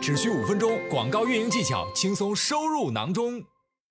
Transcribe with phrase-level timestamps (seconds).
[0.00, 3.42] 只需五分钟，广告运营技巧轻松收入囊中。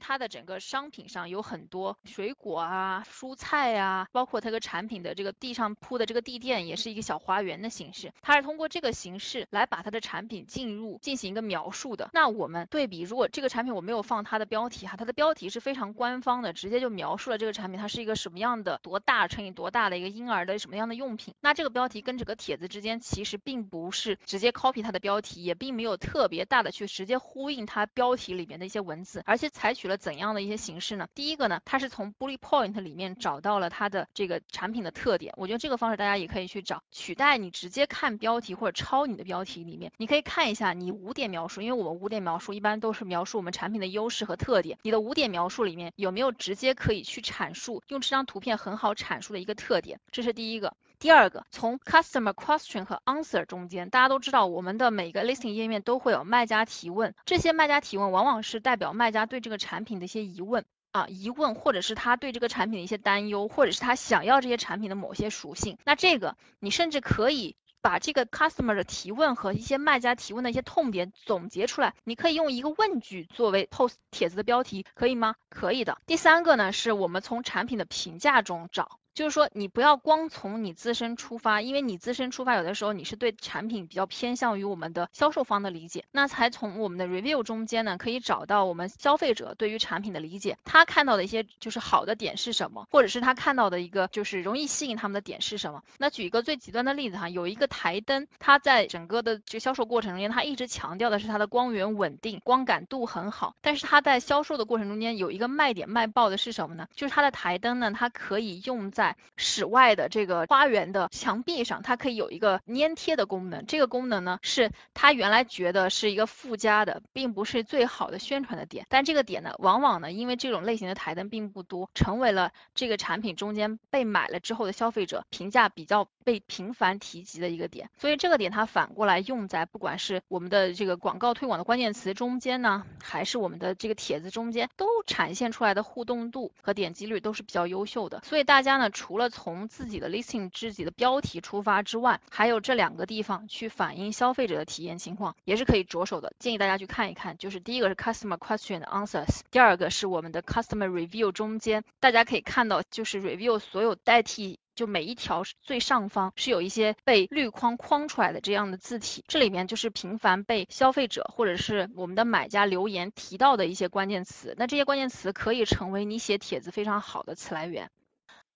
[0.07, 8.13] 它的整个商品上有很多水果啊、蔬菜啊，包括它个产品的这个地上铺的这个地垫，也是一个小花园的形式。
[8.21, 12.11] 它是通过这个形式来把它的产品进入进行一个描述的。
[12.13, 21.33] 那我们对比，如果这个产品我没有放它的标题哈，它的标题是非常官方的，直接就描述了这个产品它是一个什么样的多大乘以多大的一个婴儿的什么样的用品。
[21.41, 29.94] 那这个标题跟整个帖子之间其实并不是直接 copy 它的标题，也并没有特别大的去直接呼应它标题里面的一些文字，而且采取了。
[29.97, 31.07] 怎样的一些形式呢？
[31.15, 35.33] 第一个呢，它是从 bullet point 里面找到了它的这个产品的特点。
[35.37, 44.77] 我觉得这个方式大家也可以去找，取代你直接看标题或者抄你的标题里面，你可以看一下你五点描述，因为我们五点描述一般都是描述我们产品的优势和特点。
[44.83, 49.99] 你的五点描述里面有没有直接可以去阐述，用这张图片很好阐述的一个特点？
[50.11, 50.75] 这是第一个。
[51.05, 65.77] 第二个，从 customer question 和 answer 中间，大家都知道我们的每个 listing 页面都会有卖家提问，这些卖家提问往往是代表卖家对这个产品的一些疑问啊，疑问或者是他对这个产品的一些担忧，或者是他想要这些产品的某些属性。
[65.85, 75.35] 那这个你甚至可以把这个 customer 的提问和一些卖家提问的一些痛点总结出来，你可以用一个问句作为 post 帖子的标题，可以吗？
[75.49, 75.99] 可以的。
[76.07, 78.97] 第三个呢，是我们从产品的评价中找。
[79.15, 95.81] 就是说，你不要光从你自身出发，因为你自身出发，有的时候你是对产品比较偏向于我们的销售方的理解，那才从我们的 review 中间呢，可以找到我们消费者对于产品的理解，他看到的一些就是好的点是什么，或者是他看到的一个就是容易吸引他们的点是什么。
[95.97, 106.89] 那举一个最极端的例子哈，有一个台灯，它在整个的这个销售过程中间，它一直强调的是它的光源稳定，光感度很好，但是它在销售的过程中间有一个卖点卖爆的是什么呢？
[106.93, 113.67] 就是它的台灯呢，它可以用在在室外的这个花园的墙壁上，它可以有一个粘贴的功能。
[113.67, 118.87] 这个功能呢，是他原来觉得是一个附加的，并不是最好的宣传的点。
[118.89, 127.91] 但这个点呢，往往呢，因为这种类型的台灯并不多，成为了这个产品中间被买了之后的消费者评价比较被频繁提及的一个点。
[127.99, 138.23] 所以这个点它反过来用在不管是我们的这个广告推广的关键词中间呢，还是我们的这个帖子中间，都展现出来的互动度和点击率都是比较优秀的。
[138.25, 138.89] 所以大家呢。
[138.95, 146.33] 除了从自己的 listing 自己的标题出发之外，还有这两个地方去反映消费者的体验情况，也是可以着手的。
[146.39, 154.59] 建议大家去看一看，就是第一个是 customer question answers，第二个是我们的 customer review 中间，大家可以看到，就是 review 所有代替。
[154.75, 164.53] 就每一条最上方是有一些被绿框框出来的这样的字体，这里面就是频繁被消费者或者是我们的买家留言提到的一些关键词。
[164.57, 167.89] 那这些关键词可以成为你写帖子非常好的词来源。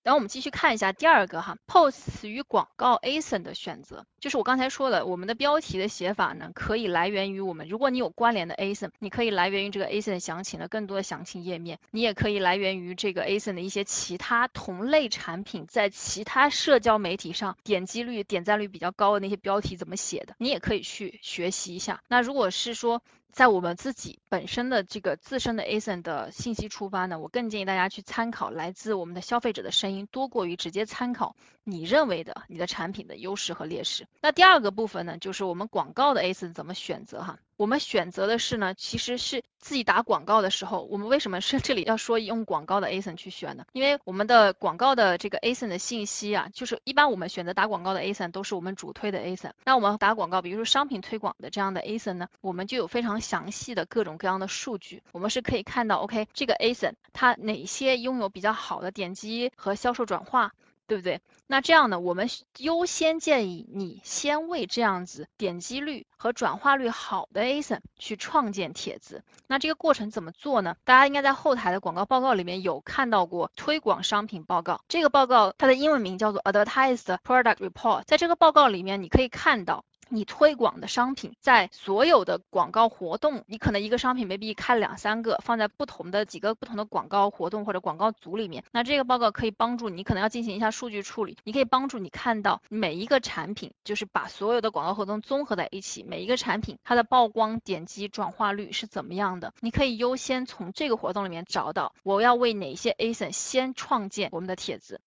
[0.10, 22.02] 然后我们继续看一下第二个哈，post 与广告 asin 的选择，就是我刚才说的，我们的标题的写法呢，可以来源于我们，如果你有关联的 asin，你可以来源于这个 asin 详情的更多的详情页面，你也可以来源于这个 asin 的一些其他同类产品在其他社交媒体上点击率、点赞率比较高的那些标题怎么写的，你也可以去学习一下。
[22.08, 34.08] 那如果是说，在我们自己本身的这个自身的 asin 的信息出发呢，我更建议大家去参考来自我们的消费者的声音，多过于直接参考你认为的你的产品的优势和劣势。
[34.22, 37.40] 那第二个部分呢，就是我们广告的 asin 怎么选择哈。
[37.60, 43.66] 我们选择的是呢，其实是自己打广告的时候，我们为什么是这里要说用广告的 asin 去选呢？
[43.74, 49.52] 因为我们的广告的这个 asin 的信息啊，就是一般我们选择打广告的 asin 都是我们主推的 asin。
[49.66, 60.54] 那我们打广告，比如说商品推广的这样的 asin 呢，我们就有非常详细的各种各样的数据，我们是可以看到，OK，这个 asin 它哪些拥有比较好的点击和销售转化。
[60.90, 61.22] 对不对？
[61.46, 62.28] 那这样呢，我们
[62.58, 69.24] 优先建议你先为这样子点击率和转化率好的 asin 去创建帖子。
[69.48, 70.76] 那这个过程怎么做呢？
[70.84, 74.82] 大家应该在后台的广告报告里面有看到过推广商品报告。
[74.88, 78.04] 这个报告它的英文名叫做 Advertised Product Report。
[78.08, 79.86] 在这个报告里面，你可以看到。
[80.10, 88.64] 你推广的商品在所有的广告活动，你可能一个商品 maybe 开两三个，放在不同的几个不同的广告活动或者广告组里面。
[88.72, 91.38] 那这个报告可以帮助你，可能要进行一下数据处理。
[91.44, 99.54] 你可以帮助你看到每一个产品，就是把所有的广告活动综合在一起，每一个产品它的曝光、点击、转化率是怎么样的。
[99.60, 104.98] 你可以优先从这个活动里面找到我要为哪些 asin 先创建我们的帖子。